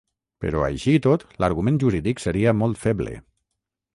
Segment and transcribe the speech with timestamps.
[0.45, 3.17] Però, així i tot, l’argument jurídic seria molt feble.